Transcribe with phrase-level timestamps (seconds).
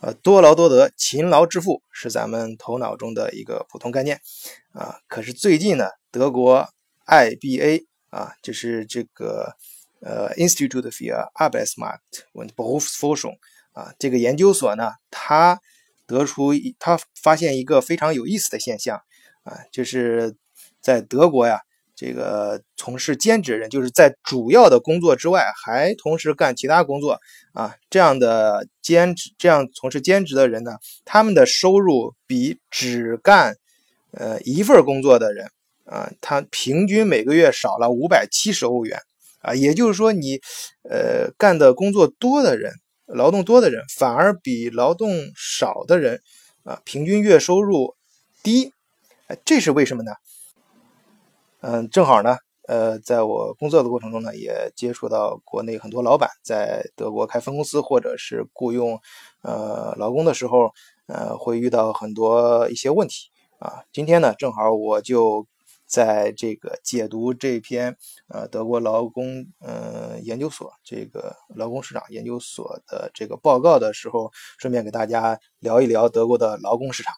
[0.00, 4.18] 呃，多劳多得，勤劳致富是咱们头脑中的一个普通概念
[4.72, 4.96] 啊。
[5.08, 6.66] 可是最近呢，德国
[7.06, 9.54] IBA 啊，就是这个
[10.00, 13.36] 呃 Institute für Arbeitsmarkt und Berufsforschung
[13.72, 15.60] 啊，这个研究所呢，它
[16.06, 19.02] 得出它发现一个非常有意思的现象
[19.42, 20.34] 啊，就是
[20.80, 21.60] 在德国呀。
[22.00, 27.20] 这个从事兼职人，就是在主要的工作之外，还同时干其他工作。
[27.52, 33.54] 啊，这样的兼职，这样从事兼职的人呢，他们的收入比只干
[34.12, 35.46] 呃一份工作的人
[35.84, 38.98] 啊，他平均每个月少了五百七十欧元。
[39.40, 40.40] 啊，也就是说，你
[40.88, 42.72] 呃干的工作多的人，
[43.04, 46.22] 劳动多的人，反而比劳动少的人
[46.64, 47.94] 啊，平均月收入
[48.42, 48.72] 低，
[49.44, 50.12] 这是为什么呢？
[51.62, 52.38] 嗯，正好呢，
[52.68, 58.98] 呃，在我工作的过程中呢，也接触到国内很多老板在德国开分公司或者是雇佣
[59.42, 60.72] 呃劳工的时候，
[61.06, 63.84] 呃，会遇到很多一些问题啊。
[63.92, 65.46] 今天呢，正好我就
[65.84, 67.94] 在这个解读这篇
[68.28, 77.14] 呃德国劳工呃研究所这个劳工市场研究所的这个报告的时候，顺便给大家聊一聊德国的劳工市场。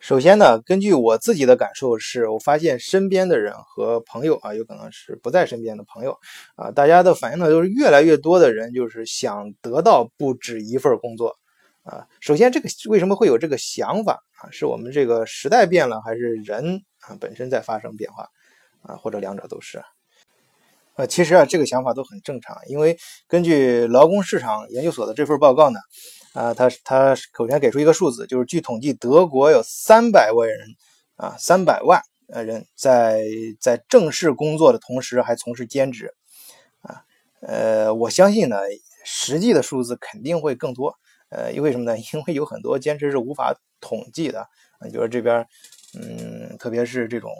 [0.00, 6.16] 首先呢，根据我自己的感受，是我发现身边的人和朋友啊，有可能是不在身边的朋友
[6.54, 11.36] 啊，大家的反应呢都是越来越多的人就是想得到不止一份工作
[11.82, 12.06] 啊。
[12.20, 14.48] 首先，这个为什么会有这个想法啊？
[14.52, 18.28] 是我们这个时代变了，还是人啊本身在发生变化
[18.82, 18.94] 啊？
[18.94, 19.82] 或者两者都是？
[20.94, 22.96] 呃，其实啊，这个想法都很正常，因为
[23.26, 25.80] 根据劳工市场研究所的这份报告呢。
[26.34, 30.58] 啊，他他首先给出一个数字，就是据统计，德国有三百万人
[31.16, 33.22] 啊，三百万呃人在
[33.60, 36.14] 在正式工作的同时还从事兼职
[36.82, 37.02] 啊，
[37.40, 38.58] 呃，我相信呢，
[39.04, 40.94] 实际的数字肯定会更多，
[41.30, 41.96] 呃，因为什么呢？
[42.12, 44.40] 因为有很多兼职是无法统计的
[44.78, 45.46] 啊，比如这边，
[45.98, 47.30] 嗯，特别是这种。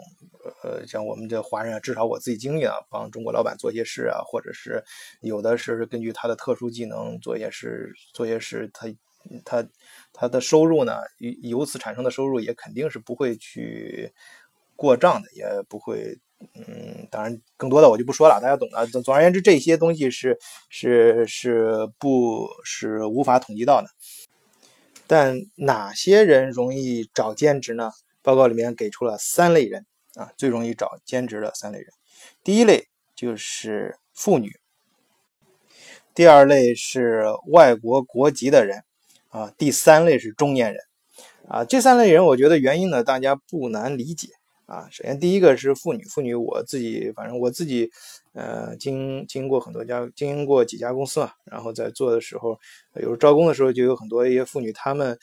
[0.61, 4.83] 呃，像我们这华人啊，至少我自己经历啊，帮中国老板做些事啊，或者是
[5.21, 8.87] 有的是根据他的特殊技能做些事，做些事，他
[9.45, 9.65] 他
[10.11, 10.97] 他的收入呢，
[11.43, 14.11] 由此产生的收入也肯定是不会去
[14.75, 16.17] 过账的，也不会，
[16.55, 18.85] 嗯，当然更多的我就不说了，大家懂的。
[18.87, 20.37] 总总而言之，这些东西是
[20.69, 23.87] 是是不是无法统计到的。
[25.07, 27.91] 但哪些人容易找兼职呢？
[28.21, 29.85] 报告里面给出了三类人。
[30.15, 31.87] 啊，最容易找兼职的三类人，
[32.43, 34.59] 第一类就是妇女，
[36.15, 38.83] 第二类是外国国籍的人，
[39.29, 40.83] 啊，第三类是中年人，
[41.47, 44.29] 啊，这三类人我觉得原因呢，大家不难理解，
[44.65, 47.91] 啊，首先第一个是妇女，妇女我自己反正我自己，
[48.33, 52.59] 呃，经经过很多家经营过几家公司嘛，然后在做的时候，
[52.95, 55.17] 有时候招工的时候就有很多一些妇女，她们。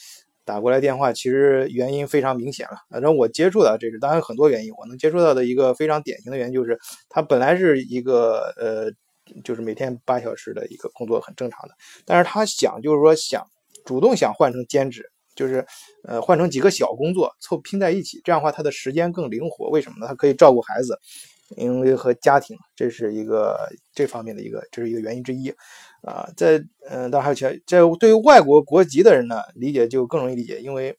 [0.46, 2.78] 打过来电话，其实原因非常明显了。
[2.88, 6.78] 反正我接触的这是，当然很多原因，我能接触到的一个非常典型的原因就是，
[7.10, 8.90] 他本来是一个呃，
[9.42, 11.74] 就是每天八小时的一个工作很正常的，
[12.06, 13.44] 但是他想就是说想
[13.84, 15.04] 主动想换成兼职，
[15.34, 15.66] 就是
[16.04, 19.68] 呃换成几个小工作凑拼在一起，这样的话他的时间更灵活。
[19.70, 20.06] 为什么呢？
[20.06, 20.96] 他可以照顾孩子，
[21.56, 23.56] 因为和家庭，这是一个
[23.94, 25.52] 这方面的一个，这是一个原因之一。
[26.02, 30.96] 啊，在嗯，当然还有其他，在对于外国国籍的人呢，理解就更容易理解，因为，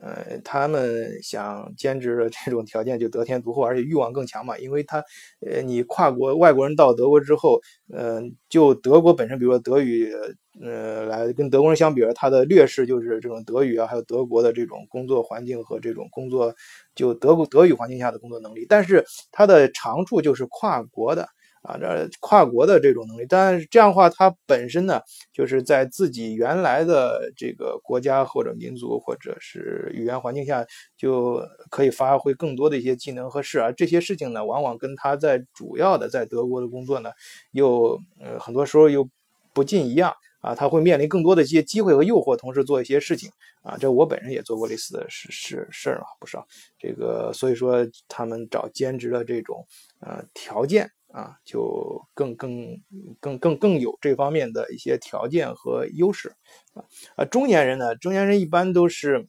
[0.00, 4.56] 呃，他们想兼职的这种条件就得天独厚，而且欲望更强嘛。
[4.56, 5.04] 因为他，
[5.46, 7.60] 呃，你跨国外国人到德国之后，
[7.92, 10.10] 嗯，就德国本身，比如说德语，
[10.62, 16.54] 呃，来跟德国人相比，他的劣势就是这种德语啊，还有德国的这种工作环境和这种工作，
[16.94, 18.64] 就德国德语环境下的工作能力。
[18.66, 21.14] 但是它的长处就是跨国。
[21.66, 25.00] 啊，这跨国的这种能力，但是这样的话，它本身呢，
[25.32, 30.64] 就是在自己原来的这个国家或者民族或者是语言环境下，
[30.96, 33.72] 就可以发挥更多的一些技能和事啊。
[33.72, 37.10] 这些事情呢，往往跟他在主要的在德国的工作呢，
[37.50, 39.08] 又呃很多时候又
[39.52, 40.54] 不尽一样啊。
[40.54, 43.28] 他会面临更多的一些机会和诱惑，同时做一些事情
[43.62, 43.76] 啊。
[43.76, 46.46] 这我本人也做过类似的事事事儿啊，不少。
[46.78, 49.66] 这个所以说，他们找兼职的这种
[49.98, 50.88] 呃条件。
[51.16, 52.76] 啊，就更更
[53.20, 56.34] 更更更有这方面的一些条件和优势
[56.74, 56.84] 啊
[57.14, 59.26] 啊，中年人呢，中年人一般都是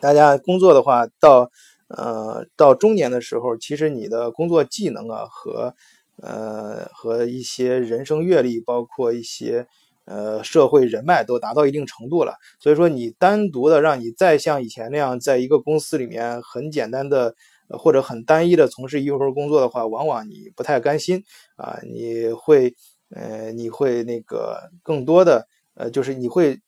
[0.00, 1.48] 大家工作的话，到
[1.86, 5.76] 呃到中年的时候，其实你的工作技能啊和
[6.16, 9.68] 呃和一些人生阅历，包括一些
[10.06, 17.36] 呃社会人脉都达到一定程度了，所以说你单独的让你再像以前那样，在一个公司里面很简单的。
[17.78, 21.22] 或者很单一的从事一份工作的话，往往你不太甘心
[21.56, 22.74] 啊，你会，
[23.10, 26.58] 呃，你会那个更多的呃，就是你会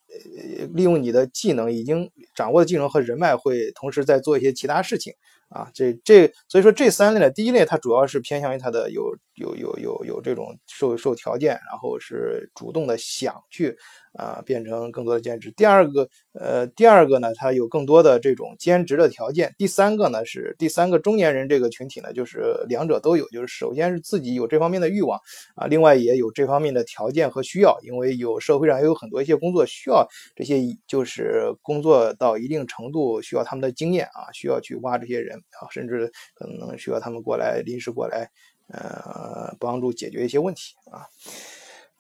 [0.73, 5.13] 利用你的技能，已经掌握的技能和人脉，会同时在做一些其他事情。
[5.51, 13.77] 啊，这这所以说这三类呢，第一类它主要是偏向于它的有有有有有这种受受条件，然后是主动的想去
[14.15, 15.51] 啊变成更多的兼职。
[15.57, 19.55] 第二个呃第二个呢，它有更多的这种兼职的条件。
[19.59, 25.19] 第三个呢是第三个中年人这个群体呢，就是两者都有，就是首先是自己有这方面的欲望
[25.57, 35.39] 啊，另外也有这方面的条件和需要，因为有社会上也有很多一些工作需要这些就是工作到一定程度需要他们的经验啊，需要去挖这些人。
[35.61, 38.29] 啊，甚至可能需要他们过来临时过来，
[38.69, 41.07] 呃，帮助解决一些问题啊，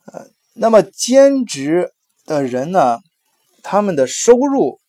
[0.06, 1.92] 呃，那么兼职
[2.24, 2.98] 的人呢，
[3.62, 4.80] 他们的收入，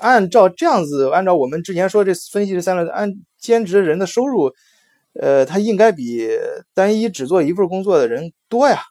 [0.00, 4.52] 按照这样子，按照我们之前说这分析这三类，按兼职人的收入，
[5.20, 6.28] 呃，他应该比
[6.74, 8.82] 单一只做一份工作的人多呀，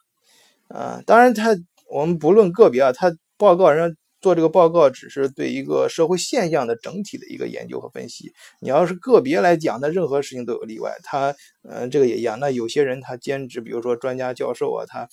[0.68, 1.56] 啊，当然他
[1.90, 3.96] 我们不论个别啊，他报告人。
[4.24, 8.32] 做这个报告只是对一个社会现象的整体的一个研究和分析。
[8.58, 10.96] 你要是个别来讲，那任何事情都有例外。
[11.02, 11.34] 他，
[11.68, 12.40] 嗯，这个也一样。
[12.40, 15.06] 那有些人他兼职，比如说专家教授啊，他，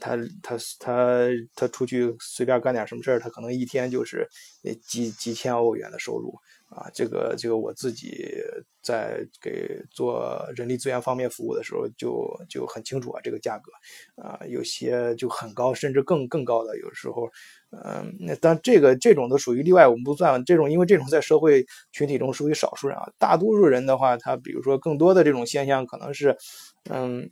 [0.00, 4.28] 他他他他出去随便干点什么事儿，他可能一天就是
[4.86, 6.34] 几几千欧元的收入。
[6.70, 8.26] 啊，这个这个我自己
[8.82, 13.72] 在给做人力资源方面服务的时候，就就很清楚啊，这个价格
[14.22, 17.26] 啊，有些就很高，甚至更更高的，有时候，
[17.70, 26.36] 嗯，那但这个这种都属于例外，我们不算这种，因为这种在社会群体中属于少数人啊，大多数人的话，他比如说更多的这种现象可能是，
[26.90, 27.30] 嗯，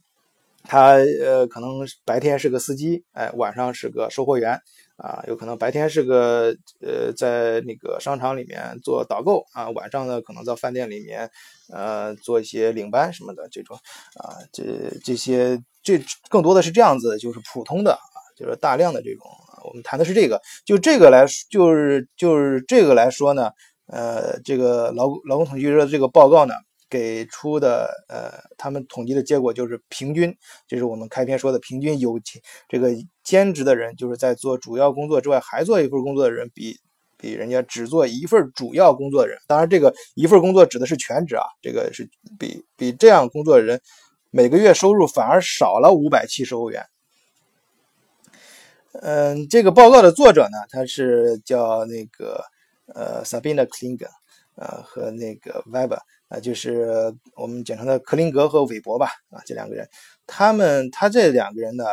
[0.69, 4.61] 他呃可能白天是个司机，哎，晚上是个售货员。
[4.97, 11.31] 啊，有可能白天是个呃，在那个商场里面做导购啊，晚上呢可能在饭店里面
[11.71, 13.77] 呃做一些领班什么的这种
[14.19, 14.65] 啊，这
[15.05, 23.51] 这些这更多的是这样子，就是普通的啊，就是大量的这种啊，我们谈的是这个，就这个来就是就是这个来说呢，
[23.89, 26.55] 呃，这个劳劳工统计局的这个报告呢。
[26.96, 30.34] 给出的呃，他们统计的结果就是平均，
[30.66, 32.19] 这是我们开篇说的平均有
[32.70, 32.88] 这个
[33.22, 36.78] 兼职的人，就是在做主要工作之外还做一份工作的人，比
[37.19, 42.08] 比人家只做一份主要工作的人，当然这个一份工作指的是全职啊，这个是
[42.38, 43.78] 比比这样工作的人
[44.31, 46.82] 每个月收入反而少了五百七十欧元。
[49.02, 52.43] 嗯，这个报告的作者呢，他是叫那个
[52.94, 54.08] 呃 Sabina Klinger，
[54.54, 56.00] 呃和那个 Weber。
[56.28, 59.88] 啊，就是我们简称的克林格和韦伯吧，啊，这两个人，
[60.26, 61.84] 他们他这两个人呢，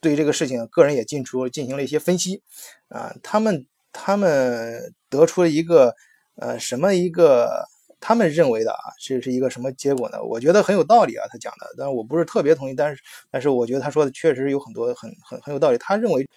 [0.00, 2.42] 对这个事情，个人也进出进行了一些分析，
[2.88, 5.94] 啊，他们他们得出了一个
[6.36, 7.64] 呃什么一个
[8.00, 10.22] 他们认为的啊，这是一个什么结果呢？
[10.22, 15.78] 我觉得很有道理啊，他讲的，但是我不是特别同意，但是但是我觉得他说的确实有很多很很很有道理。
[15.78, 16.28] 他认为，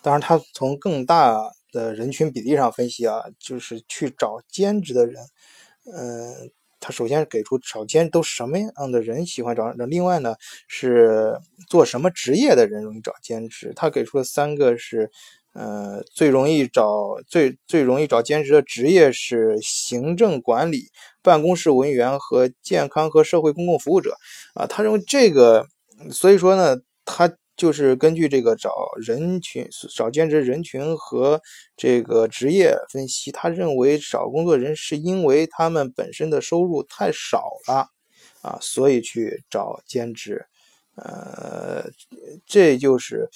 [0.00, 1.38] 当然他从更大
[1.70, 5.22] 的人群比例上分析啊，就是去找兼职的人。
[5.94, 6.50] 嗯，
[6.80, 10.34] 他首先给出找兼都什么样的人喜欢找，那另外呢
[10.68, 11.38] 是
[11.68, 13.72] 做什么职业的人容易找兼职？
[13.76, 15.10] 他给出了三个是，
[15.52, 20.88] 呃，最容易找最最容易找兼职的职业是行政管理、
[21.22, 24.16] 办公室文员和健康和社会公共服务者。
[24.54, 25.66] 啊，他认为这个，
[26.10, 27.30] 所以说呢，他。
[27.60, 31.38] 就是根据这个找人群、找兼职人群和
[31.76, 37.86] 这个职业分析，他认为找工作人是因为他们本身的收入太少了
[38.40, 40.46] 啊，所以去找兼职。
[41.02, 41.84] 呃，
[42.46, 43.28] 这就是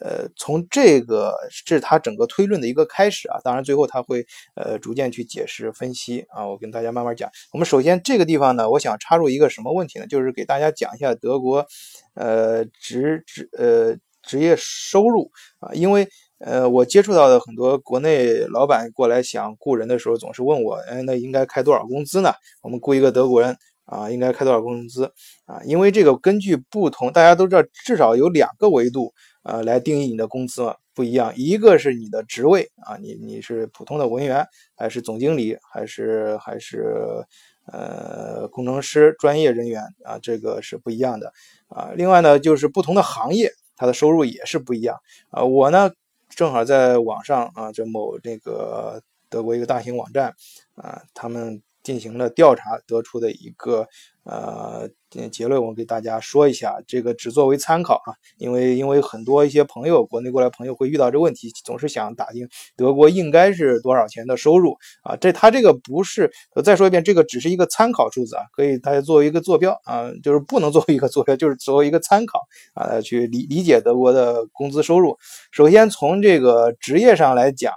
[0.00, 3.40] 呃，从这个是他整个推论的一个开始啊。
[3.42, 6.46] 当然，最后他会呃逐渐去解释分析啊。
[6.46, 7.30] 我跟大家慢慢讲。
[7.52, 10.06] 我们首先这个地方呢，我想插入一个什么问题呢？
[10.06, 11.66] 就是给大家讲一下德国
[12.14, 15.30] 呃职职呃职业收入
[15.60, 15.72] 啊。
[15.72, 16.06] 因为
[16.38, 22.34] 呃我接触到的很多国内老板过来想雇人的时候，总是问我，哎，那应该开多少工资呢？
[22.62, 23.56] 我们雇一个德国人。
[23.86, 25.10] 啊，应该开多少工资
[25.46, 25.62] 啊？
[25.64, 31.32] 因为这个根据不同，大家都知道，至少有两个维度啊来定义你的工资，不一样。
[31.36, 34.44] 一个是你的职位啊，你你是普通的文员，
[34.76, 37.24] 还是总经理，还是还是
[37.72, 40.18] 呃工程师专业人员啊？
[40.20, 41.32] 这个是不一样的
[41.68, 41.92] 啊。
[41.94, 44.98] 另外呢，就是不同的行业，它的收入也是不一样
[45.30, 45.44] 啊。
[45.44, 45.92] 我呢，
[46.28, 50.34] 正好在网上啊，这某这个德国一个大型网站
[50.74, 51.62] 啊，他们。
[51.86, 53.86] 进行了调查得出的一个
[54.24, 54.90] 呃，
[55.30, 65.14] 结论我给大家说一下，这个只作为参考啊，因为因为很多一些朋友，国内过来朋友会遇到这问题，总是想打听德国应该是多少钱的收入啊？
[65.14, 72.40] 这他这个不是，我再说一遍，这个只是一个参考数字啊，可以大家作为一个坐标啊，就是不能作为一个坐标，就是作为一个参考
[72.74, 75.16] 啊，去理理解德国的工资收入。
[75.52, 77.72] 首先从这个职业上来讲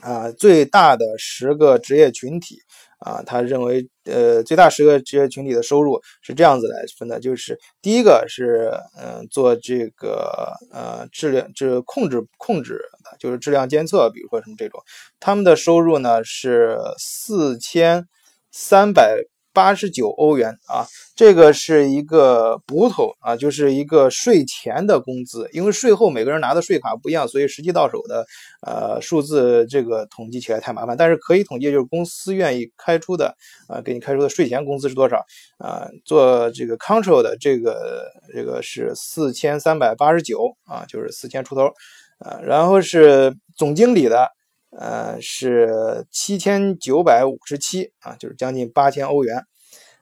[0.00, 2.58] 啊，最大的十个职业群体。
[3.04, 12.80] 啊，他认为，呃，最大十个职业群体的收入是这样子来分的，就是第一个是，嗯，做这个，呃，质量，这控制控制，
[13.18, 14.80] 就是质量监测，比如说什么这种，
[15.20, 18.06] 他们的收入呢是四千
[18.50, 19.24] 三百。
[19.52, 25.48] 八十九欧元啊，这个是一个补头啊，就是一个税前的工资。
[25.52, 28.26] 因为税后每个人拿的税卡不一样，所以实际到手的
[28.66, 30.96] 呃数字这个统计起来太麻烦。
[30.96, 33.34] 但是可以统计，就是公司愿意开出的
[33.68, 35.16] 啊，给你开出的税前工资是多少
[35.58, 35.88] 啊？
[36.04, 38.04] 做这个 control 的这个
[38.34, 41.66] 这个是四千三百八十九啊，就是四千出头
[42.18, 42.40] 啊。
[42.42, 44.28] 然后是总经理的。
[44.76, 49.44] 呃，是七千九百五十七啊，就是将近八千欧元。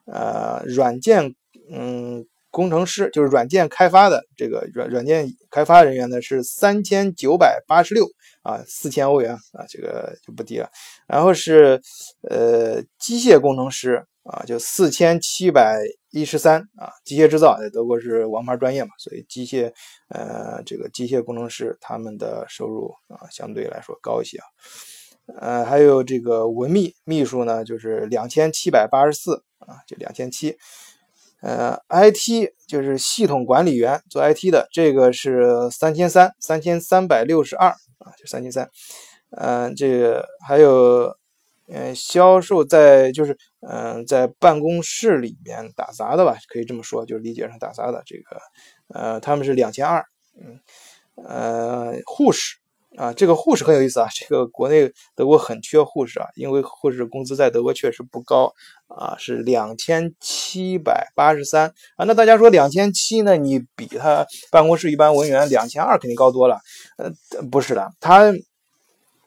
[0.06, 1.34] 呃，软件
[1.70, 8.06] 嗯工程师就是软件开发的这个软软件开发人员呢是三千九百八十六
[8.42, 10.68] 啊，四千欧元啊，这个就不低了。
[11.06, 11.80] 然后是
[12.28, 19.72] 呃机械工程师啊，就四千七百一十三啊，机械制造在德国是王牌专业嘛，所以机械。
[20.08, 24.44] 呃，这个机械工程师他们的收入啊，相对来说高一些啊。
[25.38, 30.56] 呃，还有这个文秘秘书呢，就是两千七百八十四啊，就两千七。
[31.42, 38.68] 呃，IT 就是系统管理员做 IT 的，这个是三千三，三千三百六十二啊，就三千三。
[39.30, 41.16] 嗯，这还有，
[41.72, 48.40] 嗯，销售在就是嗯，在办公室里面打杂的吧，可以这么说，就是理解上打杂的这个。
[48.92, 50.04] 呃，他们是两千二，
[50.36, 50.58] 嗯，
[51.24, 52.56] 呃，护士
[52.96, 58.52] 啊，这个护士很有意思啊，这个国内德国很缺护士啊，因为护士工资在德国确实不高
[58.88, 62.04] 啊，是两千七百八十三啊。
[62.04, 63.36] 那大家说两千七呢？
[63.36, 66.58] 你比他办公室一般文员两千二肯定高多了，
[66.98, 67.12] 呃，
[67.50, 68.32] 不是的，他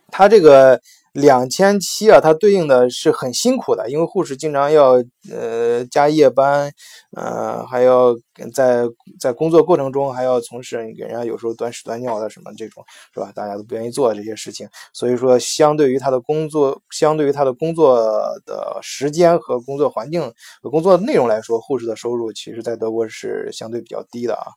[0.09, 0.81] 他这个。
[1.13, 4.93] 两千七啊，它对应的是很辛苦的，因为护士经常要
[5.32, 6.72] 呃加夜班，
[7.15, 8.15] 呃还要
[8.51, 8.84] 在
[9.20, 13.32] 在工作过程中还要从事给人家有时候端屎端尿的什么这种是吧？
[13.36, 18.01] 大家都不愿意做这些事情，所以说相对于他的工作，相对于他的工作
[18.43, 24.50] 的时间和工作环境和工作内容来说，护士的收入其实在德国是相对比较低的啊。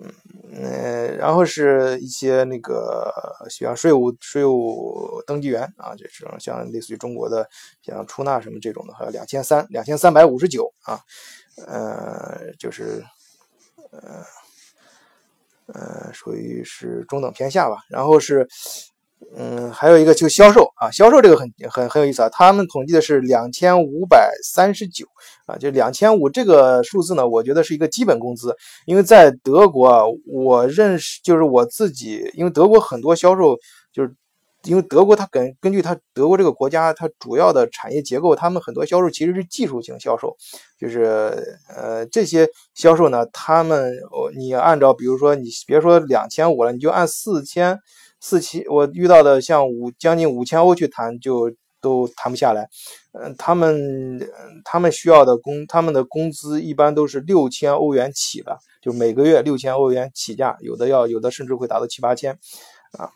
[0.00, 3.12] 嗯然后是一些那个
[3.50, 7.48] 像税务税务登记员啊，这种像类似于中国的
[7.82, 11.00] 像出纳什么这种的，还有两千三两千三百五十九啊，
[11.66, 13.04] 呃，就是
[13.90, 14.24] 呃
[15.66, 17.78] 呃，属于是中等偏下吧。
[17.88, 18.48] 然后是。
[19.36, 22.28] 嗯，还有一个就销售啊，销售这个很很很有意思啊。
[22.28, 25.06] 他们统计的是两千五百三十九
[25.46, 28.54] 啊，就两千五这个数字呢，我觉得是一个基本工资。
[28.86, 33.56] 因为在德国啊，我认识就是我自己，因为德国很多销售
[33.92, 34.14] 就是，
[34.64, 40.36] 因为德国它根根据它德国这个国家它主要的产业结构，他们很多销售其实是技术型销售，
[40.78, 47.78] 就是呃这些销售呢，他们哦你按照比如说你别说两千五了，你就按四千。
[48.20, 52.68] 四千，我遇到的像五将近五千欧去谈，就都谈不下来。
[53.12, 54.20] 嗯，他们
[54.64, 62.38] 他们需要的工，他们的工资一般都是六千欧元起的，就每个月六千欧元起价，有的要有的甚至会达到七八千
[62.98, 63.10] 啊。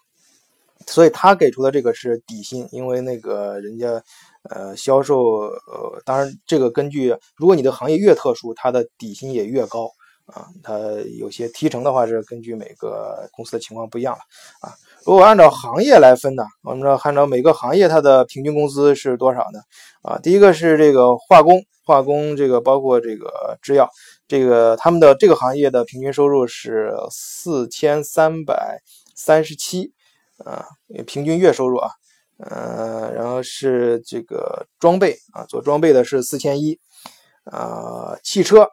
[0.87, 4.03] 所以他给出的这个是底薪，因为那个人家
[4.51, 9.89] 呃销售呃，当然这个根据如果你的行业越特殊，它的底薪也越高
[10.33, 10.49] 啊。
[10.63, 10.79] 它
[11.19, 14.21] 有些提成的话是根据每个公司的情况不一样了
[14.61, 14.75] 啊。
[15.05, 16.45] 如果按照行业来分呢？
[16.63, 19.61] 我们知道按照每个行业它的平均工资是多少呢？
[20.03, 23.89] 啊，第一个是这个化工，化工这个包括这个制药，
[24.29, 28.81] 这个他们的这个行业的平均收入是四千三百
[29.17, 29.93] 三十七
[30.45, 30.67] 啊，
[31.05, 31.91] 平均月收入啊，
[32.39, 36.79] 呃，然后是这个装备啊，做装备的是四千一
[37.45, 38.69] 啊，汽车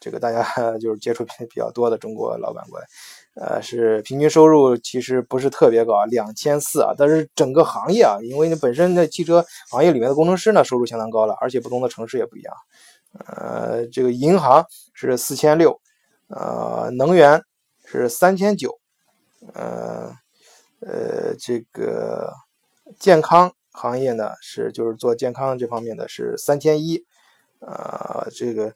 [0.00, 0.42] 这个大家
[0.78, 2.86] 就是接触比比较多的中国老板过来。
[3.34, 6.94] 呃，是平均收入其实不是特别高，两千四啊。
[6.96, 12.54] 但是整个行业啊，因为你本身在汽车行业里面的工程师呢，收入相当高了，而且不同的城市也不一样。
[13.26, 14.64] 呃，这个银行
[14.94, 15.78] 是四千六，
[16.28, 17.42] 呃，能源
[17.84, 18.78] 是三千九，
[19.52, 20.12] 呃，
[20.80, 22.32] 呃，这个
[22.98, 27.04] 健康行业呢是就是做健康这方面的是三千一，
[27.60, 28.74] 啊，这个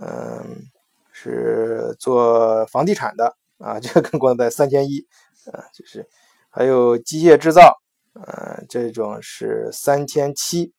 [0.00, 0.68] 嗯
[1.12, 5.06] 是做房地产的啊， 这个跟国在三千一
[5.52, 6.06] 啊，就是
[6.50, 7.74] 还有机械制造，
[8.14, 10.72] 嗯，这种是三千七，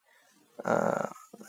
[0.64, 0.94] 嗯，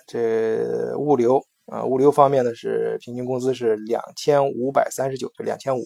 [0.07, 5.83] 这物流啊，物流方面的是平均工资是两千五百三十九，就两千五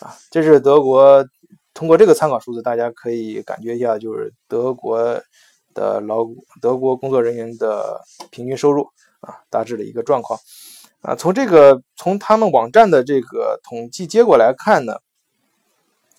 [0.00, 1.24] 啊，这是德国。
[1.76, 5.20] 通过这个参考数字，大家可以感觉一下，就是德国
[5.74, 6.24] 的劳
[6.62, 8.86] 德国工作人员的平均收入
[9.18, 10.38] 啊，大致的一个状况
[11.04, 11.14] 啊。
[11.14, 14.96] 从这个从他们网站的这个统计结果来看呢，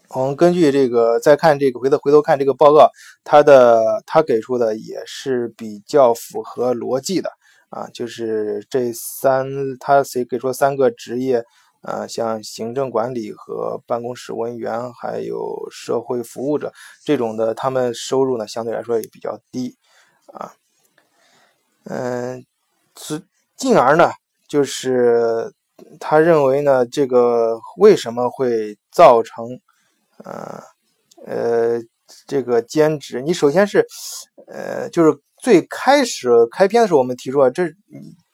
[0.10, 2.89] 我们根据这个再看这个回头回头看这个报告，
[3.24, 7.30] 他的他给出的也是比较符合逻辑的
[7.70, 9.46] 啊，就是这三
[9.80, 11.44] 他谁给出三个职业。
[11.82, 16.74] 啊，像行政管理和办公室文员，还有社会服务者
[17.04, 19.77] 这种的，他们收入呢相对来说也比较低，
[20.34, 20.54] 啊，
[21.84, 22.44] 嗯，
[22.98, 23.22] 是
[23.56, 24.10] 进而呢，
[24.48, 25.52] 就是
[26.00, 29.46] 他认为呢，这个为什么会造成，
[30.24, 30.62] 呃
[31.25, 31.82] 呃，
[32.28, 33.22] 这个兼职？
[33.22, 33.86] 你首先是，
[34.48, 37.64] 呃，就是最开始开篇的时候，我们提出啊，这。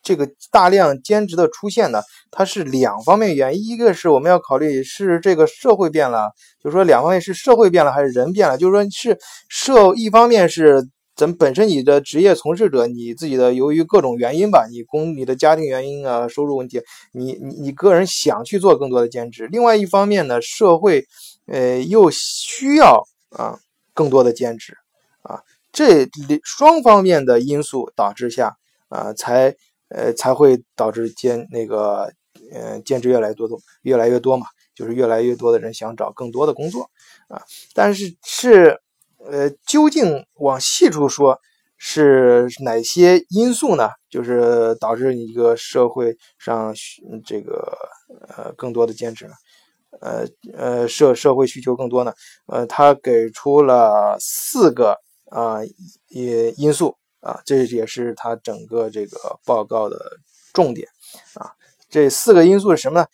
[0.03, 2.01] 这个大量兼职的出现呢，
[2.31, 9.15] 它是两方面原因，一个是我们要考虑是这个社会变了，就是说两方面是社会变了还是人变了，就是说是
[9.47, 10.83] 社一方面是
[11.21, 16.81] 咱本身你的职业从事者你自己的由于各种原因吧，你工你的家庭原因啊，收入问题，
[17.13, 21.05] 你你你个人想去做更多的兼职，另外一方面呢，社会
[21.45, 23.59] 呃又需要啊
[23.93, 24.75] 更多的兼职
[25.21, 26.09] 啊，这
[26.43, 28.57] 双方面的因素导致下
[28.89, 29.55] 啊才。
[29.93, 32.13] 呃，才会导致兼那个，
[32.53, 33.45] 嗯，兼职越来越多，
[33.81, 36.89] 越来越多嘛，就是越来越多的人想找更多的工作
[37.27, 37.43] 啊。
[37.73, 38.79] 但是是，
[39.29, 41.39] 呃，究竟往细处说，
[41.77, 43.89] 是哪些因素呢？
[44.09, 46.73] 就是导致一个社会上
[47.25, 47.77] 这个
[48.29, 49.33] 呃更多的兼职呢？
[49.99, 52.13] 呃呃，社社会需求更多呢？
[52.47, 54.97] 呃，他给出了四个
[55.29, 55.59] 啊
[56.07, 56.95] 也因素。
[57.21, 59.95] 啊，这也是他整个这个报告的
[60.53, 60.87] 重点
[61.35, 61.51] 啊。
[61.87, 63.05] 这四个因素是什么呢？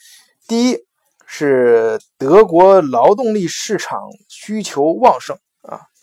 [0.48, 0.78] 第一
[1.26, 4.00] 是德国劳动力市场
[4.30, 5.38] 需求旺盛，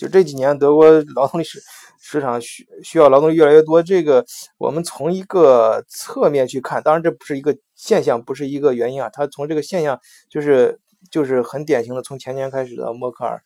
[0.09, 1.61] 这几年德国劳动力市
[2.01, 3.83] 市场需需要劳动力越来越多。
[3.83, 4.25] 这个
[4.59, 9.09] 我们从一个侧面去看，当然这不是一个现象，不是一个原因啊。
[9.11, 10.79] 他从这个现象就是
[11.11, 13.43] 就是很典型的，从前年开始的默克尔，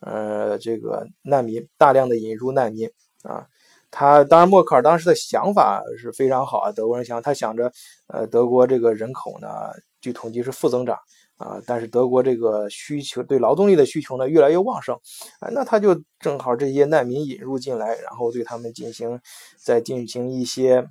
[0.00, 2.90] 呃，这个难民大量的引入难民
[3.22, 3.46] 啊。
[3.90, 6.72] 他当然，默克尔当时的想法是非常好啊。
[6.72, 7.70] 德国人想，他想着，
[8.06, 9.48] 呃，德国这个人口呢，
[10.00, 10.98] 据统计是负增长
[11.42, 14.94] 啊，但是德国这个需求对劳动力的需求呢越来越旺盛
[15.40, 19.20] 啊，那他就正好这些难民引入进来，然后对他们进行
[19.56, 20.86] 再进行一些，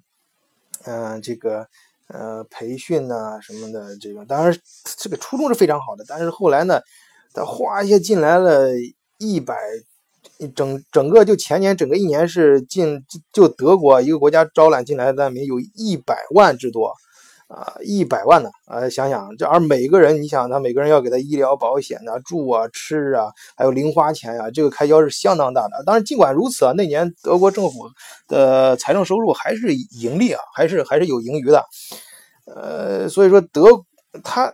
[0.84, 1.66] 嗯，这个
[2.08, 4.26] 呃培训呐什么的这种。
[4.26, 4.60] 当然，
[4.98, 6.82] 这个初衷是非常好的，但是后来呢，
[7.34, 8.72] 他哗一下进来了
[9.18, 9.56] 一百。
[10.56, 16.94] 整整个就前年整个一年是进就德国一个国家招揽进来的难民有一百万之多，
[17.52, 23.26] 啊一百万呢啊想想这而每个人你想他每个人要给他医疗保险啊住啊吃啊
[23.58, 25.84] 还有零花钱呀这个开销是相当大的。
[25.86, 27.90] 当然尽管如此啊那年德国政府
[28.28, 31.66] 的财政收入还是盈利啊还是还是有盈余的，
[32.46, 33.64] 呃所以说德
[34.24, 34.54] 他。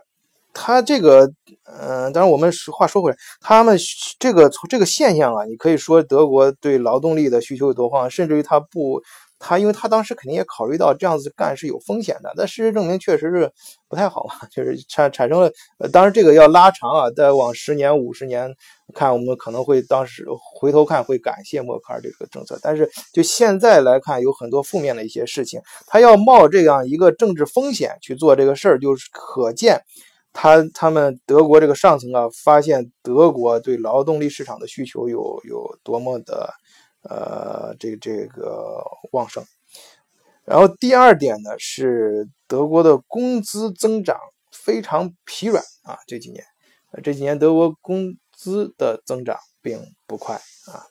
[0.60, 1.30] 他这个，
[1.66, 3.78] 嗯，当然我们实话说回来，他们
[4.18, 9.00] 这个从这个现象啊，你可以说德国对劳动力的需求有多旺，甚至于他不，
[9.38, 13.50] 他因为他当时肯定也考虑到这样子干是有风险的，但事实证明确实是
[13.88, 18.54] 不太好嘛，就是产产生了，呃，当然这个要拉长啊，再往十年、五十年
[18.94, 29.82] 看，我们可能会当时回头看会感谢默克尔这个政策，但是就现在来看，有很多负面的一些事情，他要冒这样一个政治风险去做这个事儿，就是可见。
[30.30, 36.52] 他他们德国这个上层啊，发现德国对劳动力市场的需求有有多么的
[37.08, 39.44] 呃这这个旺盛。
[40.44, 44.16] 然后第二点呢是德国的工资增长
[44.52, 46.44] 非常疲软啊，这几年
[47.02, 50.86] 这几年德国工资的增长并不快啊。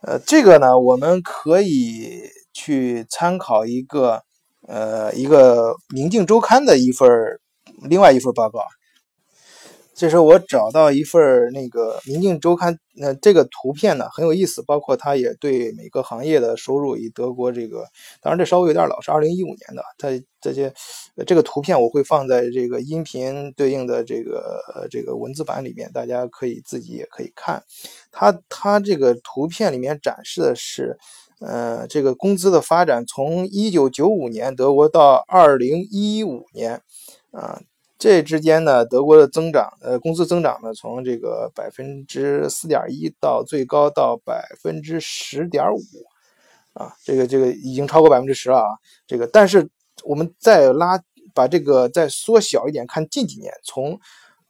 [0.00, 4.22] 呃，这个呢我们可以去参考一个
[4.66, 7.08] 呃一个《明镜周刊》的一份
[7.88, 8.60] 另外一份报告，
[9.94, 17.84] 这时候我找到一份那个《明镜周刊》，那这个图片呢很有意思，包括它也对每个行业的收入以德国这个，
[18.20, 19.82] 当然这稍微有点老，是二零一五年的。
[19.96, 20.08] 它
[20.40, 20.72] 这些
[21.26, 27.62] 这个图片我会放在这个音频对应的这个这个文字版里面，大家可以自己也可以看。
[28.10, 30.98] 它它这个图片里面展示的是，
[31.40, 36.82] 呃，这个工资的发展从一九九五年德国到二零一五年，
[37.30, 37.60] 啊，
[37.96, 45.80] 这之间呢，德国的增长，呃，工资增长呢，从这个百分之四点一到最高到百分之十点五，
[46.74, 48.68] 啊，这个这个已经超过百分之十了啊，
[49.06, 49.68] 这个，但是
[50.02, 51.00] 我们再拉
[51.32, 53.98] 把这个再缩小一点，看近几年，从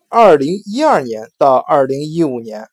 [0.09, 2.67] 二零一二年到二零一五年，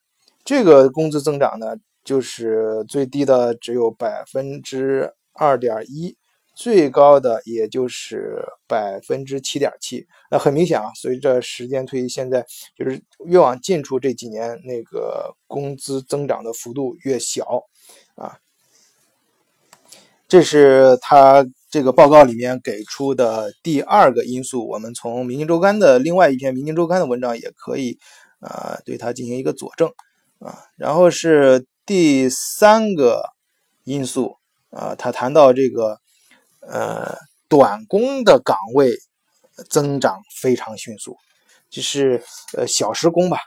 [0.44, 6.16] 这个工资增长呢，就是最低的只有百分之二点一，
[6.54, 10.06] 最高的也就是百分之七点七。
[10.30, 12.44] 那很明显啊，随着时间推移，现在
[12.76, 17.64] 就是越往近处这几年，那个工资增长的幅度越小
[18.14, 18.38] 啊。
[20.28, 21.46] 这是他。
[21.72, 27.98] 这个报告里面给出的第二个因素，我们从《明镜周刊》的另外一篇《明镜周刊》的文章也可以
[28.40, 29.90] 啊，对它进行一个佐证
[30.38, 30.66] 啊。
[30.76, 33.22] 然后是第三个
[33.84, 34.36] 因素
[34.68, 35.98] 啊，他谈到这个
[36.68, 37.16] 呃
[37.48, 38.92] 短工的岗位
[39.68, 41.16] 增长非常迅速，
[41.70, 42.22] 就是
[42.56, 43.38] 呃小时工吧。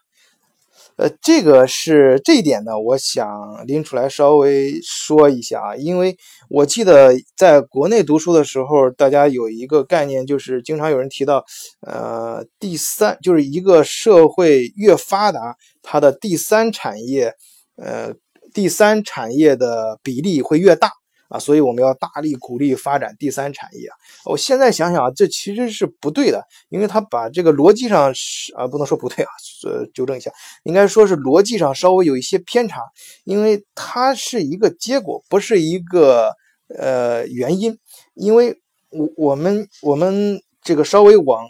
[0.97, 3.28] 呃，这个是这一点呢，我想
[3.67, 6.15] 拎出来稍微说一下啊，因为
[6.49, 11.43] 我记得在国内读书的时候，大家有一个概念，就是经常有人提到，
[11.82, 17.34] 呃，第三就是一个社会越发达，它的第三产业，
[17.75, 18.13] 呃，
[18.54, 20.91] 第三产业的比例会越大。
[21.29, 23.95] 啊，所以我们要大力鼓励发展第三产业啊！
[24.25, 29.31] 我现在想想啊，这其实是不对的，因为他把这个逻辑上是啊，不能说不对啊，
[29.65, 30.31] 呃，纠正一下，
[30.63, 32.81] 应该说是逻辑上稍微有一些偏差，
[33.23, 36.31] 因为它是一个结果，不是一个
[36.77, 37.77] 呃原因。
[38.13, 41.45] 因为我我们我们这个稍微往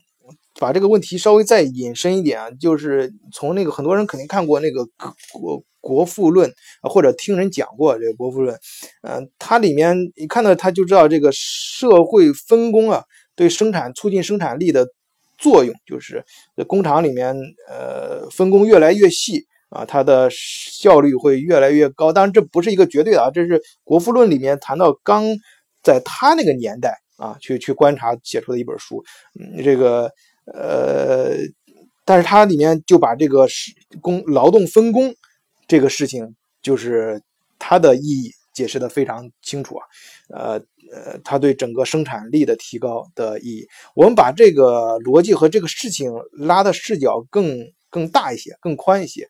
[0.60, 4.86] 把这个问题稍微再引申一点啊，就是从那个很多人肯定看过那个
[5.32, 5.64] 国。
[5.86, 8.58] 国富论或者听人讲过这个国富论，
[9.04, 13.04] 嗯，它里面一看到它就知道这个社会分工啊，
[13.36, 14.88] 对生产促进生产力的
[15.38, 16.26] 作用，就是
[16.66, 17.36] 工厂里面
[17.70, 22.12] 呃分工越来越细啊，它的效率会越来越高。
[22.12, 25.24] 当然这不是一个绝对的啊，这是国富论里面谈到刚
[25.84, 29.04] 在他那个年代啊去去观察写出的一本书，
[29.40, 30.10] 嗯，这个
[30.54, 31.38] 呃，
[32.06, 33.48] 但是它里面就把这个
[34.02, 35.16] 工劳动分工。
[35.68, 37.22] 这个事情就是
[37.58, 39.84] 它的意义解释的非常清楚啊，
[40.30, 40.62] 呃
[40.94, 43.68] 呃，它对整个生产力的提高的意义。
[43.96, 47.58] 我们把这个逻辑和这个事情拉的视角更
[47.90, 49.28] 更大一些，更宽一些。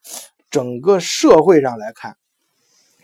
[0.52, 2.18] 整个社会上来看，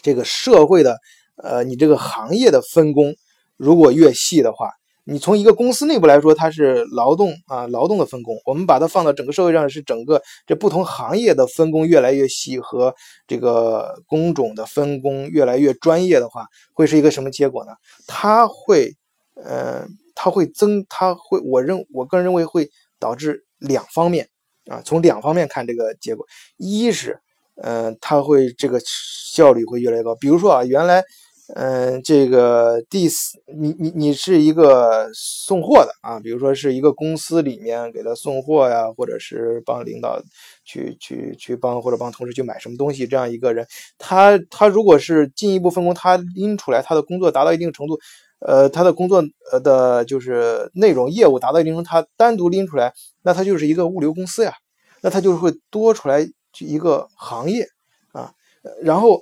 [0.02, 0.98] 这个社会的
[1.38, 3.16] 呃，你这个行业的分工
[3.56, 4.70] 如果越细的话。
[5.04, 8.40] 你从一个公司内部来说，它是劳动啊，劳动的分工。
[8.46, 12.94] 我们把它放到整个社会上，是整个这不同行业的分工越来越细，和
[13.28, 17.72] 这个工种的分工越来越专业的话，会是一个什么结果呢？
[18.06, 18.94] 它会，
[19.44, 24.30] 呃，它会增，它会，我认，我个人认为会导致两方面
[24.68, 26.24] 啊，从两方面看这个结果，
[26.58, 27.20] 一是，
[27.56, 30.14] 呃，它会这个效率会越来越高。
[30.16, 31.04] 比如说啊，原来。
[31.56, 40.22] 嗯，这个第四，你你你是一个送货的啊，比如说是一个公司里面给他送货呀，或者是帮领导
[40.64, 48.00] 去去去帮或者帮同事去买什么东西，这样一个人，他他如果是进一步分工，他拎出来他的工作达到一定程度，
[48.40, 54.54] 呃，他的工作呃的就是内容业务达到一定程度，他单独拎出来，那他就是一个物流公司呀，
[55.02, 56.26] 那他就是会多出来
[56.60, 57.66] 一个行业
[58.14, 58.32] 啊，
[58.82, 59.22] 然后。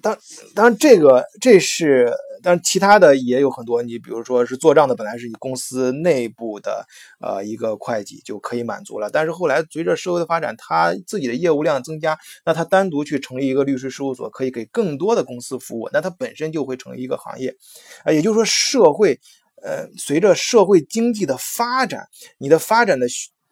[0.00, 0.16] 当
[0.54, 3.82] 当然，这个这是，当然其他的也有很多。
[3.82, 6.86] 你比如说是做账的，本来是以公司内部的
[7.20, 9.08] 呃一个会计就可以满足了。
[9.10, 17.56] 但是后来随着社会的发展，他自己的业务量增加，那他单独去成立一个律师事务所，可以给更多的公司服务，那他本身就会成为一个行业。
[18.04, 19.18] 啊，也就是说，社会
[19.62, 22.08] 呃随着社会经济的发展，
[22.38, 23.06] 你的发展的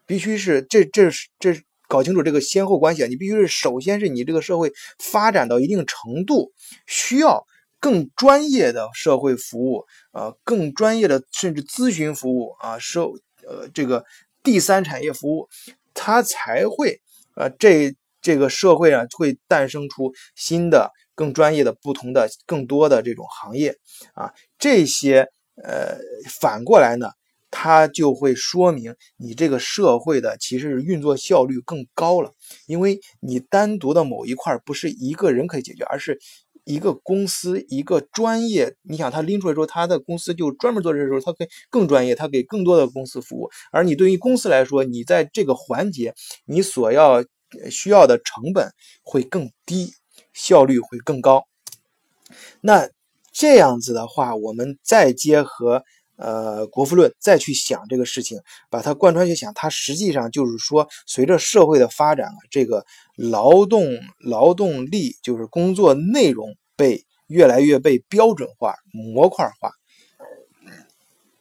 [0.07, 1.55] 必须是这这是这。
[1.93, 3.07] 搞清楚这个先后关系啊！
[3.07, 6.51] 你必须是首先是你这个社会发展到一定程度，
[6.87, 7.45] 需要
[7.79, 13.03] 更专业的社会服务啊，更专业的甚至咨询服务啊，社
[13.47, 14.07] 呃这个
[14.43, 15.51] 第三产业服务，
[15.93, 16.99] 它才会
[17.37, 23.77] 呃这这个社会啊会诞生出新的更专业的不同的更多的这种行业
[24.15, 25.29] 啊，这些
[25.63, 25.99] 呃
[26.41, 27.11] 反过来呢？
[27.53, 32.33] 它就会说明你这个社会的其实是运作效率更高了，
[32.67, 36.19] 因为你单独的某一块不是一个人可以解决，而是
[36.65, 38.75] 一个公司一个专业。
[38.83, 43.51] 你想他拎出来之后，他的公司就专门做这个时候，他可以更专业，他给更多的公司服务。
[43.71, 46.15] 而你对于公司来说，你在这个环节
[46.47, 47.23] 你所要
[47.71, 49.93] 需要的成本会更低，
[50.33, 51.45] 效率会更高。
[52.63, 52.89] 那
[53.31, 55.85] 这样子的话，我们再结合
[56.23, 58.39] 呃国富论再去想这个事情，
[58.71, 63.85] 把它贯穿去想，它实际上就是说，随着社会的发展啊，这个劳动
[64.19, 69.73] 劳动力就是工作内容被越来越被标准化、模块化，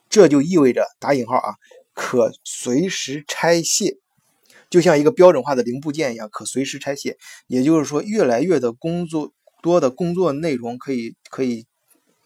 [0.10, 1.56] 这就意味着打引号啊，
[1.94, 3.98] 可随时拆卸。
[4.70, 7.18] 就像一个标准化的零部件一样，可随时拆卸。
[7.48, 11.66] 也就是说，越来越的工作多的工作内容可以可以，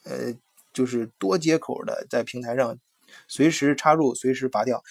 [0.03, 0.31] 呃，
[0.75, 2.77] 就是多接口的在平台上
[3.27, 4.83] 随时插入、随时拔掉。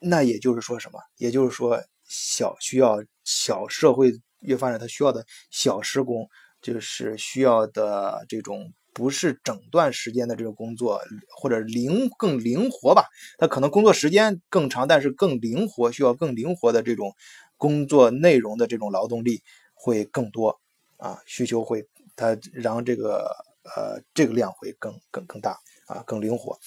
[0.00, 0.98] 那也就是说什么？
[1.18, 6.28] 也就是说，小需要小社会越发展，它需要的小时工，
[6.60, 8.72] 就是需要的这种。
[8.96, 13.04] 不是整段时间的这种工作，或者灵更灵活吧？
[13.36, 17.14] 他可能工作时间更长，但是更灵活，需要更灵活的这种
[17.58, 19.42] 工作内容的这种劳动力
[19.74, 20.58] 会更多
[20.96, 23.30] 啊，需求会它让这个
[23.74, 26.58] 呃这个量会更更更大啊，更灵活。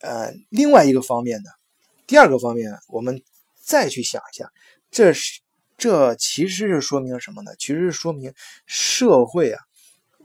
[0.00, 1.50] 呃，另外一个方面呢，
[2.06, 3.22] 第二个方面，我们
[3.62, 4.50] 再去想一下，
[4.90, 5.40] 这是
[5.76, 7.52] 这其实是说明什么呢？
[7.58, 8.32] 其实是说明
[8.66, 9.62] 社会啊。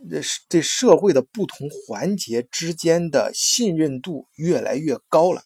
[0.10, 5.44] 这这社会的不同环节之间的信任度越来越高了，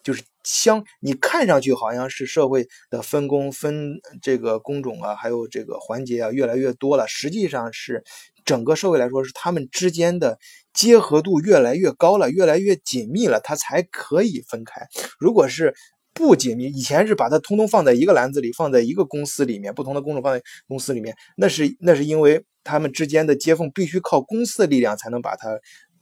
[0.00, 8.04] 就是相你看上去好像是社会的分工分这个工种啊，还有这个环节啊越来越多了，实际上是
[8.44, 10.38] 整个社会来说是他们之间的
[10.72, 14.82] 结合度越来越高了，越来越紧密了，它才可以分开。
[15.18, 15.74] 如果是
[16.12, 22.44] 不紧密，以前是把它通通放在一个篮子里，放在一个公司里面，不同的工种放在公司里面，那是那是因为。
[22.66, 25.50] 他们之间的接缝必须靠公司的力量才能把它，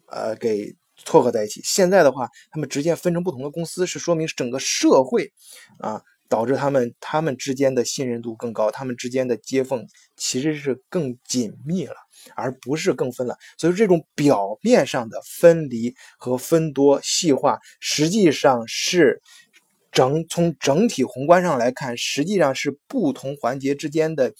[0.06, 1.60] 呃，给撮合在一起。
[1.64, 5.32] 现在的话，他们直接分成不同的公司，是说明整个社会，
[5.80, 6.00] 啊，
[6.32, 11.96] 导致他们他们之间的信任度更高，他们之间的接缝其实是更紧密了，
[12.34, 13.36] 而不是更分了。
[13.58, 19.20] 所以这种表面上的分离和分多细化，实际上是
[19.90, 24.32] 整从整体宏观上来看，实际上是不同环节之间的。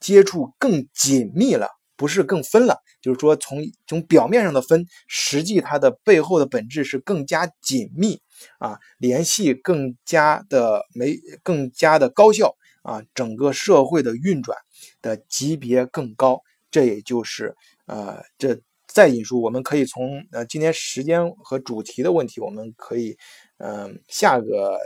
[0.00, 3.58] 接触更紧密了，不是更分了，就是说从
[3.88, 8.20] 从表面上的分，实际它的背后的本质是更加紧密
[8.58, 14.56] 啊，联系更加的没更加的高效啊，整个社会的运转
[15.02, 17.54] 的级别更高，这也就是
[17.86, 23.16] 呃这再引述，我们可以从呃今天时间和主题的问题，我们可以
[23.58, 24.78] 嗯下个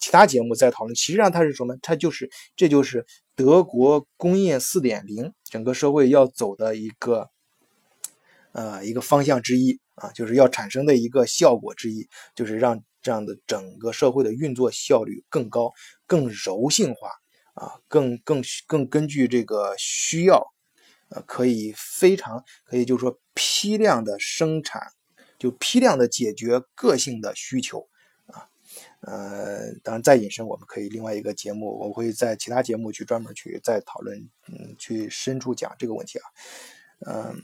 [0.00, 0.96] 其他节目再讨论。
[0.96, 1.76] 实际上它是什么？
[1.82, 3.06] 它就是这就是。
[3.36, 7.30] 德国工业四点零，整个社会要走的一个，
[8.52, 15.72] 呃，一个方向之一啊，就是要产生的一个效果之一，就是让这样的整个社会的运作效率更高、
[16.06, 17.10] 更柔性化
[17.54, 20.46] 啊，更更更根据这个需要，
[21.08, 24.80] 呃，可以非常可以就是说批量的生产，
[25.38, 27.88] 就批量的解决个性的需求
[28.26, 28.48] 啊。
[29.00, 34.16] 呃，当然再引申，我们可以另外一个节目，我会在其他节目去专门去再讨论，
[34.48, 36.24] 嗯，去深处讲这个问题啊。
[37.06, 37.42] 嗯，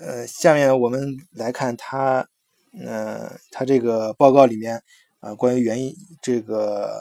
[0.00, 2.28] 呃，下面我们来看他，
[2.86, 4.82] 呃，他这个报告里面
[5.20, 7.00] 啊，关于原因这个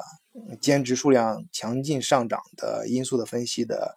[0.59, 3.95] 兼职数量强劲上涨的因素的分析的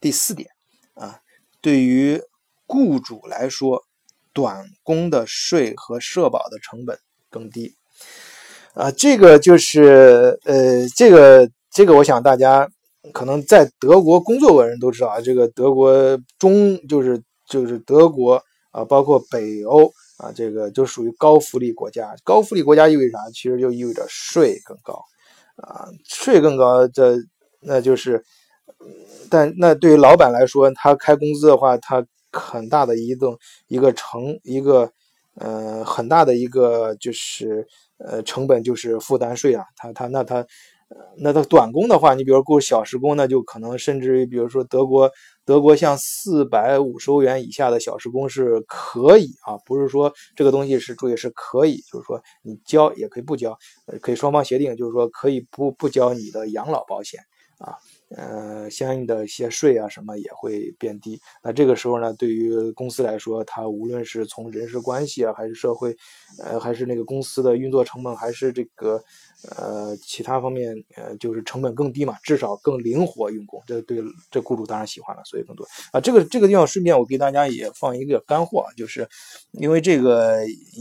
[0.00, 0.50] 第四点
[0.94, 1.20] 啊，
[1.60, 2.20] 对于
[2.66, 3.82] 雇主来说，
[4.32, 6.98] 短工的税和社保的成本
[7.30, 7.74] 更低。
[8.74, 12.68] 啊，这个就是呃，这个这个，我想大家
[13.12, 22.14] 可能在德国工作过的人都知道啊，这个德国中就是就是德国啊，包括北欧啊，这个就属于高福利国家。
[22.24, 23.18] 高福利国家意味着啥？
[23.34, 25.02] 其实就意味着税更高
[25.56, 27.16] 啊，税更高，这
[27.60, 28.24] 那就是，
[29.28, 34.90] 但那对于老板来说，他开工资的话，他很大的一个一个成一个
[35.34, 37.66] 呃很大的一个就是。
[38.04, 40.44] 呃，成本就是负担税啊，他他那他，
[41.16, 45.10] 那他短工的话，你比如雇小时工，那就可能甚至于，比如说德国，
[45.44, 57.20] 德国像四百五十欧元以下的小时工是可以啊，不是说这个东西是注意是可以，就是说你交也可以不交，呃，可以双方协定，就是说可以不不交你的养老保险
[57.58, 57.76] 啊。
[58.16, 61.20] 呃，相应的一些税啊什么也会变低。
[61.42, 65.96] 那这个时候呢，对于公司来说，它无论是从人事关系啊，还是社会，
[66.38, 69.02] 呃，还是那个公司的运作成本，还是这个。
[69.56, 76.00] 呃，其他方面，呃，就是成本更低嘛，至少更灵活用工，这对这雇主当然喜欢了，所以更多啊。
[76.00, 79.04] 这个这个地方顺便我给大家也放一个干货，就是
[79.58, 80.36] 因为这个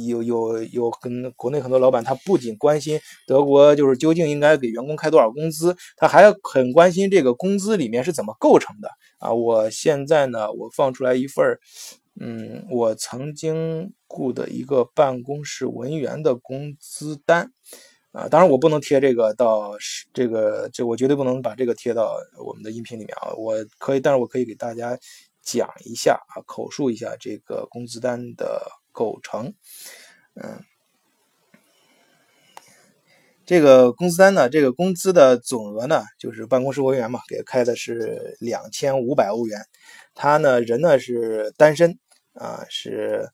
[0.08, 9.32] 有有有跟国内很多老板，他不仅关心德国就是究竟应该给员工开多少工资，他还很关心这这个工资里面是怎么构成的啊。
[9.32, 11.60] 我现在呢，我放出来一份
[12.20, 17.52] 嗯，我曾经雇的一个办公室文员的工资单，
[18.12, 19.74] 啊，当然我不能贴这个到
[20.12, 23.34] 这个这，我绝对不能把这个贴到我们的音频里面啊。
[23.38, 24.98] 我可以，但是我可以给大家
[25.44, 29.54] 讲一下啊，口述一下这个工资单的构成。
[30.34, 30.64] 嗯，
[33.46, 39.60] 这个工资单呢，这个工资的总额呢，就是办公室文员嘛，给开的是两千五百欧元。
[40.14, 41.98] 他呢，人呢是单身。
[42.34, 43.28] 啊，是，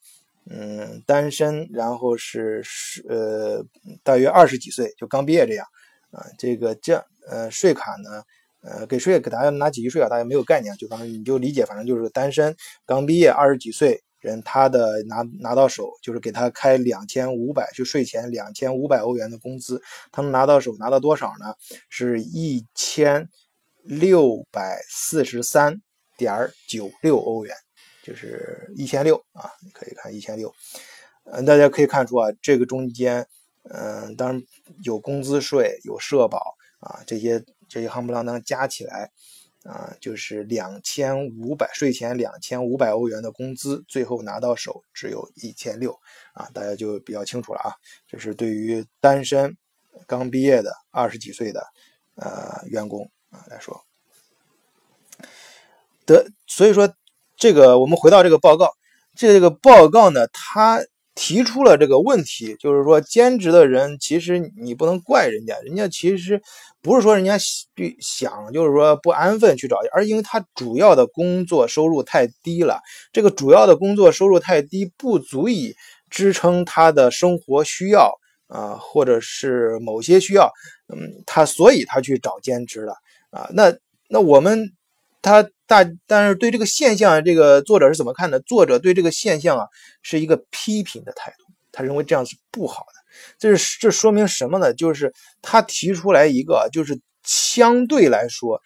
[0.49, 3.63] 嗯，单身，然后是是呃，
[4.01, 5.63] 大约二十几岁，就刚毕业这样，
[6.09, 6.95] 啊，这个这
[7.29, 8.23] 呃，税卡呢，
[8.63, 10.09] 呃，给税给大家拿几级税啊？
[10.09, 12.55] 大家没有概念，就反正你就理解，反正就是单身，
[12.87, 21.55] 刚毕业，二十几岁人，他的拿拿到手就是给他开两千五百，就税前两千五百欧元的工资，他能拿到手拿到多少呢？
[21.89, 23.29] 是一千
[23.83, 25.81] 六百四十三
[26.17, 27.55] 点九六欧元。
[28.03, 30.49] 就是一千六啊，你可以看一千六，
[31.25, 33.27] 嗯，大家可以看出啊，这个中间，
[33.63, 34.41] 嗯，当然
[34.85, 39.11] 有工资税、有社保啊，这些这些夯不啷当加起来
[39.67, 45.91] 啊，就是两千五百税前两千五百欧元的工资，最后拿到手只有一千六
[46.33, 47.73] 啊，大家就比较清楚了啊。
[48.07, 49.57] 这是对于单身
[50.05, 51.61] 刚毕业的二十几岁的
[52.15, 53.83] 呃员工啊来说，
[56.05, 56.91] 得所以说。
[57.39, 58.75] 这个我们回到这个报告，
[59.15, 60.81] 这个报告呢，它
[61.19, 66.39] 提出了这个问题，就是说兼职的人其实你不能怪人家，人家其实
[66.79, 67.35] 不是说人家
[67.99, 72.79] 想就是说不安分去找，而因为他主要的工作收入太低了，
[73.11, 75.73] 这个主要的工作收入太低，不足以
[76.11, 78.13] 支撑他的生活需要
[78.47, 80.51] 啊，或者是某些需要，
[80.93, 82.93] 嗯，他所以他去找兼职了
[83.31, 83.73] 啊，那
[84.07, 84.71] 那我们。
[85.21, 88.39] 他大，但是对这个现象，这个作者是怎么看的？
[88.39, 89.67] 作者对这个现象啊，
[90.01, 91.45] 是一个批评的态度。
[91.71, 92.93] 他认为这样是不好的。
[93.37, 94.73] 这是这说明什么呢？
[94.73, 98.61] 就是他提出来一个，就是相对来说，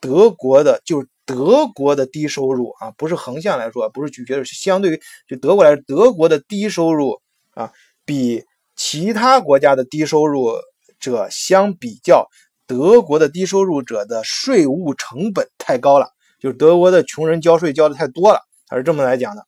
[0.00, 7.20] 德国的，就是德国的低收入啊，不是横向来说，不是举绝对，是相对于就德国来，德国的低收入
[7.54, 7.72] 啊，
[8.04, 8.44] 比
[8.76, 10.52] 其他国家的低收入
[11.00, 12.28] 者相比较。
[12.68, 19.46] 德国的低收入者的税务成本太高了，就是德国的穷人交税交的太多了，他是这么来讲的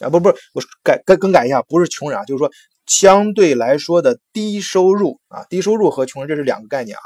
[0.00, 2.50] 啊，不不，我改更更改一下，不是穷人啊，就是说
[2.84, 7.02] 相对来说的低收入啊，低收入和穷人这是两个概念啊，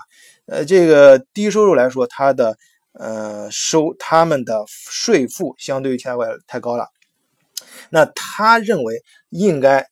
[0.46, 2.56] 呃，这个低收入来说，他的
[2.92, 6.88] 呃收他们的税负相对于其他国家太高了，
[7.88, 9.86] 那他认为应该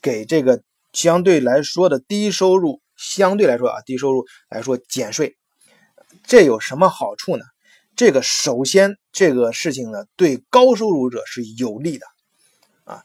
[0.00, 2.80] 给这个相对来说的低收入。
[3.04, 5.36] 相对来说啊，低收入来说减税，
[6.24, 7.44] 这有什么好处呢？
[7.94, 12.06] 这个首先这个事情呢，对高收入者是有利的
[12.84, 13.02] 啊。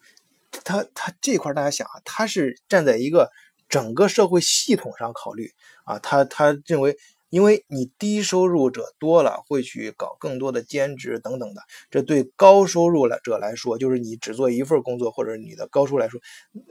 [0.64, 3.30] 他他这块大家想啊，他是站在一个
[3.68, 5.52] 整个社会系统上考虑
[5.84, 6.98] 啊，他他认为。
[7.30, 16.20] 因为你低收入者多了，会去搞更多的兼职等等的，这对高收入来者来说，就是你只做一份工作，或者你的高收入来说，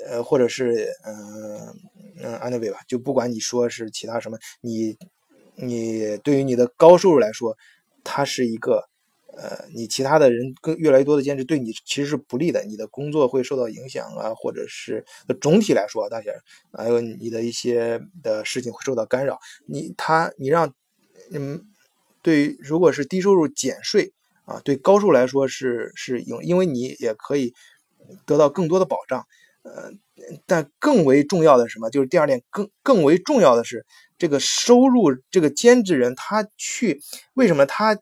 [0.07, 1.75] 呃，或者是嗯
[2.23, 4.97] 嗯，anyway 吧，就不管你说是其他什么，你
[5.57, 7.57] 你对于你的高收入来说，
[8.05, 8.89] 它是一个。
[9.41, 15.05] 呃，你其他的人更越来越多的兼职，对你其实是不利的，你的工作会受到影响啊，或者是
[15.41, 16.33] 总体来说，大家
[16.73, 19.39] 还有你的一些的事情会受到干扰。
[19.67, 20.75] 你他你让
[21.33, 21.63] 嗯，
[22.21, 24.13] 对，如果是低收入减税
[24.45, 27.55] 啊，对高收入来说是是有，因为你也可以
[28.27, 29.25] 得到更多的保障。
[29.63, 29.93] 呃，
[30.47, 31.91] 但更为重要的什么？
[31.91, 33.87] 就是第二点，更更为重要的是
[34.19, 37.01] 这个收入，这个兼职人他去
[37.35, 37.97] 为什么他？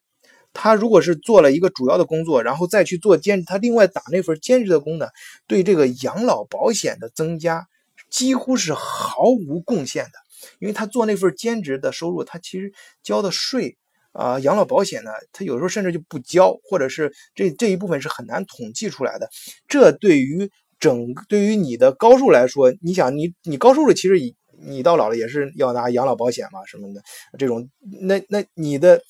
[0.59, 5.07] 他如果是做了一个主要的工作，然后再去做兼职，他另外打那份兼职的工呢，
[5.47, 7.69] 对这个养老保险的增加
[8.09, 10.13] 几乎是毫无贡献的，
[10.59, 13.77] 因为他做那份兼职的收入，他其实交的税
[14.13, 19.29] 啊，养老保险呢，他有时候甚至就不交，或者是这这一部分是很难统计出来的。
[19.69, 24.19] 这对于整对于你的高收入来说，你想你你高收入其实
[24.59, 27.03] 你到老了也是要拿养老保险嘛什么的
[27.39, 27.69] 这种，
[28.01, 29.03] 那那你的。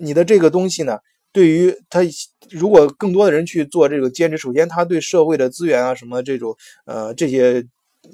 [0.00, 0.98] 你的这个东西呢，
[1.30, 2.00] 对于他，
[2.50, 7.64] 如果更多的人去做这个兼职，首先他对社会的资源啊什么这种，呃，这些，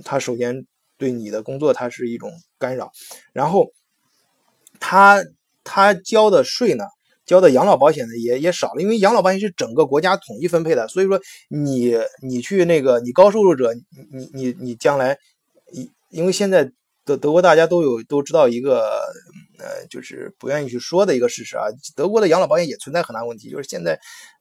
[0.04, 0.66] 他首先
[0.98, 2.90] 对你的工作它是一种干扰，
[3.32, 3.68] 然后
[4.80, 5.24] 他
[5.64, 6.84] 他交的税呢，
[7.24, 13.72] 交的养老保险呢也也少了，因为养老保险是整个国家统一分配的，所以说你你去那个你高收入者，
[14.12, 15.16] 你你你将来，
[15.72, 16.70] 因因为现在
[17.04, 19.00] 德德国大家都有都知道一个。
[19.58, 21.66] 呃，就是不愿意去说的一个事实啊。
[21.94, 23.98] 德国的养老保险也存在很大问题，就是现在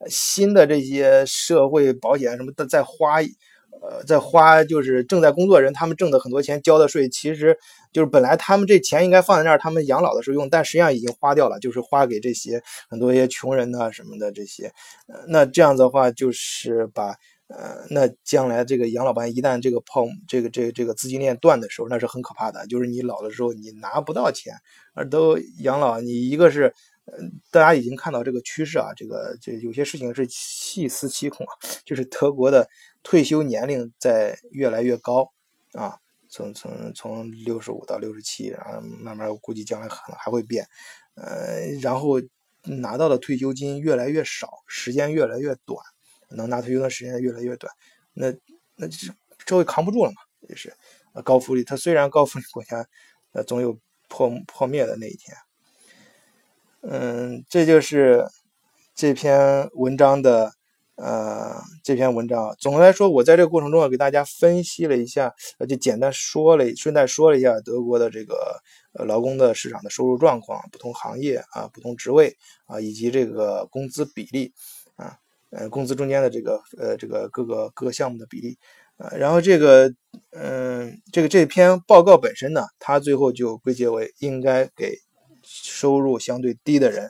[0.08, 3.22] 新的这些社会保险什么的在花。
[3.82, 7.56] 呃，在花就是正在工作人，他们挣的很多钱交的税，其实
[7.92, 14.72] 就是本来他们这钱应该放在那儿，他们养老的时候用，但实际上已经花掉了，就是花给这些很多一些穷人呐什么的这些。
[15.08, 17.16] 呃，那这样子的话，就是把
[17.48, 24.56] 呃，那将来这个养老班一旦这个泡这个这个这个资金链断的时候，那是很可怕的，就是你老的时候你拿不到钱，
[24.94, 26.74] 而都养老，你一个是。
[27.08, 31.54] 嗯，大家已经看到这个趋势啊，这个这有些事情是细思极恐啊，
[31.86, 32.68] 就是德国的
[33.04, 35.32] 退休年龄在越来越高
[35.74, 40.68] 啊，从从从六十五到六十七，然后慢慢估计将来可能还会变，
[41.14, 42.20] 呃，然后
[42.64, 45.78] 拿到的退休金越来越少，时间越来越短，
[46.30, 47.72] 能拿退休的时间越来越短，
[48.14, 48.34] 那
[48.76, 49.12] 那就是
[49.46, 50.18] 社会扛不住了嘛，
[50.50, 50.74] 也是
[51.24, 52.86] 高福利，它虽然高福利国家，
[53.32, 55.36] 呃，总有破破灭的那一天。
[56.82, 58.26] 嗯，这就是
[58.94, 60.52] 这篇文章的
[60.96, 62.56] 呃这篇文章。
[62.60, 65.34] 总的来说，我在这个过程中啊，给大家分析了一下，
[65.68, 68.62] 就简单说了，顺带说了一下德国的这个
[68.94, 74.54] 呃劳工的市场的收入状况，不同行业啊，不同职位啊，以及这个工资比例，
[75.58, 78.58] 呃，工资中间的这个呃这个各个各个项目的比例
[78.98, 79.10] 啊。
[79.18, 79.92] 然后这个
[80.32, 84.96] 嗯，这个这篇报告本身呢，它最后就归结为应该给。
[85.48, 87.08] 收入相对低的人，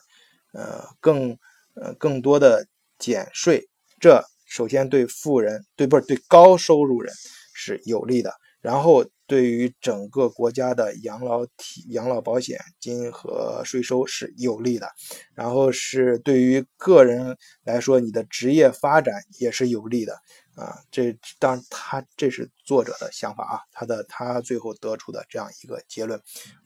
[0.51, 1.37] 呃，更
[1.75, 2.67] 呃更多的
[2.99, 3.65] 减税，
[3.97, 7.13] 这首先对富人，对不是对高收入人
[7.53, 8.33] 是有利的。
[8.59, 14.87] 然后对于整个国家的养老体、养老保险金和税收是有利的。
[15.33, 20.17] 然后是对于个人来说，你的职业发展也是有利的。
[20.55, 26.17] 啊，这当然，他这是作者的想法啊，他的他最后得出的这样一个结论，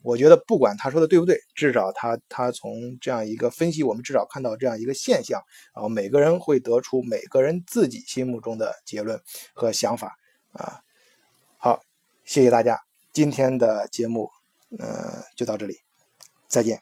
[0.04, 5.42] 我觉得不管他说的对不对，至少他他从这样一个分析，我们至少看到这样一个现象
[5.72, 9.20] 啊，每个人会得出每个人自己心目中的结论
[9.54, 10.16] 和想法
[10.52, 10.78] 啊。
[12.30, 12.80] 谢谢大家，
[13.12, 14.30] 今天的节目，
[14.78, 15.80] 嗯，就到这里，
[16.46, 16.80] 再见。